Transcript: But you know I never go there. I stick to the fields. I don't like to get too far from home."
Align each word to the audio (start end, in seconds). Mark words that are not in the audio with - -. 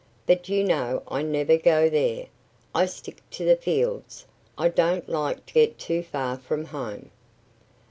But 0.25 0.49
you 0.49 0.63
know 0.63 1.03
I 1.07 1.21
never 1.21 1.57
go 1.57 1.87
there. 1.87 2.25
I 2.73 2.87
stick 2.87 3.19
to 3.29 3.45
the 3.45 3.55
fields. 3.55 4.25
I 4.57 4.67
don't 4.67 5.07
like 5.07 5.45
to 5.45 5.53
get 5.53 5.77
too 5.77 6.01
far 6.01 6.37
from 6.39 6.65
home." 6.65 7.11